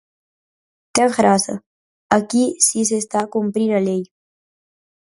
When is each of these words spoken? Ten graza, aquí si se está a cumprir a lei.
Ten 0.95 1.09
graza, 1.17 1.55
aquí 2.17 2.43
si 2.67 2.79
se 2.87 2.97
está 3.03 3.17
a 3.23 3.31
cumprir 3.35 3.69
a 3.77 3.83
lei. 3.87 4.03